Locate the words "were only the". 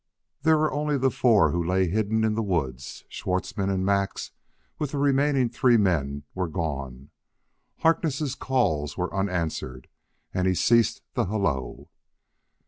0.57-1.11